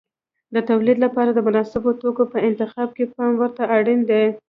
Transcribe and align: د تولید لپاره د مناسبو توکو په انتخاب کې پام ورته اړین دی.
د 0.53 0.55
تولید 0.69 0.97
لپاره 1.05 1.29
د 1.33 1.39
مناسبو 1.47 1.89
توکو 2.01 2.23
په 2.33 2.37
انتخاب 2.49 2.89
کې 2.97 3.05
پام 3.15 3.33
ورته 3.41 3.63
اړین 3.77 3.99
دی. 4.09 4.23